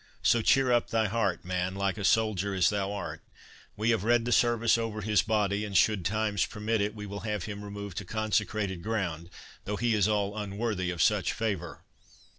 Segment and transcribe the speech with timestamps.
[0.23, 3.21] So cheer up thy heart, man, like a soldier as thou art;
[3.77, 7.19] we have read the service over his body; and should times permit it, we will
[7.19, 9.29] have him removed to consecrated ground,
[9.65, 11.83] though he is all unworthy of such favour.